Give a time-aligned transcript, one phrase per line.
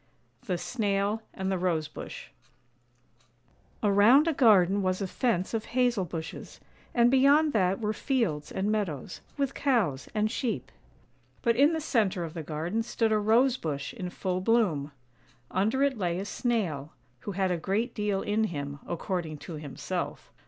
[0.47, 2.31] THE SNAIL AND THE ROSE BUSH
[3.83, 6.59] AROUND a garden was a fence of hazel bushes,
[6.95, 10.71] and beyond that were fields and meadows, with cows and sheep;
[11.43, 14.91] but in the centre of the garden stood a Rose bush in full bloom.
[15.51, 20.31] Under it lay a Snail, who had a great deal in him, according to himself.